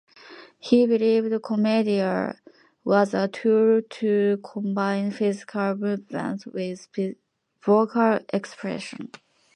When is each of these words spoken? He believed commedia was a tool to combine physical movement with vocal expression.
He 0.57 0.87
believed 0.87 1.43
commedia 1.43 2.39
was 2.83 3.13
a 3.13 3.27
tool 3.27 3.83
to 3.87 4.39
combine 4.43 5.11
physical 5.11 5.75
movement 5.75 6.47
with 6.47 6.87
vocal 7.63 8.17
expression. 8.33 9.11